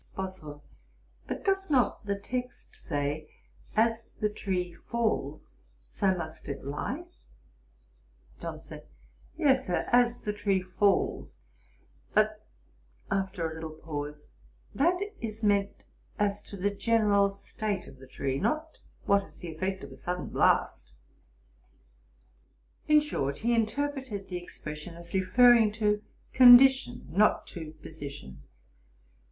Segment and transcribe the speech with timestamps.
[0.15, 0.63] "'BOSWELL.
[1.27, 3.29] 'But does not the text say,
[3.75, 5.57] "As the tree falls,
[5.89, 7.03] so it must lie?"'
[8.39, 8.81] JOHNSON.
[9.37, 11.37] 'Yes, Sir; as the tree falls:
[12.15, 12.43] but,
[13.11, 14.27] (after a little pause)
[14.73, 15.83] that is meant
[16.17, 19.97] as to the general state of the tree, not what is the effect of a
[19.97, 20.93] sudden blast.'
[22.87, 26.01] In short, he interpreted the expression as referring to
[26.33, 28.41] condition, not to position.